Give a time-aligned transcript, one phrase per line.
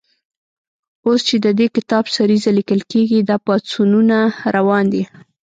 [1.05, 4.17] اوس چې د دې کتاب سریزه لیکل کېږي، دا پاڅونونه
[4.55, 5.03] روان دي.